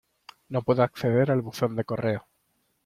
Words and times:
No 0.49 0.63
puedo 0.63 0.81
acceder 0.81 1.29
al 1.29 1.43
buzón 1.43 1.75
de 1.75 1.85
correo. 1.85 2.27